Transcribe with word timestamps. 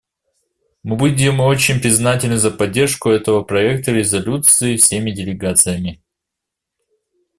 Мы 0.81 0.95
будем 0.95 1.41
очень 1.41 1.79
признательны 1.79 2.37
за 2.37 2.49
поддержку 2.49 3.09
этого 3.11 3.43
проекта 3.43 3.91
резолюции 3.91 4.75
всеми 4.75 5.11
делегациями. 5.11 6.01